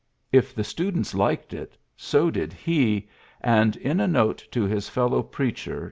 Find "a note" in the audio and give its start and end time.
3.89-4.43